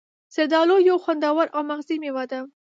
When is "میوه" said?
2.03-2.23